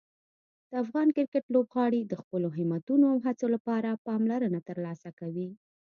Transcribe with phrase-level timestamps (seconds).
[0.69, 5.49] د افغان کرکټ لوبغاړي د خپلو همتونو او هڅو لپاره پاملرنه ترلاسه کوي.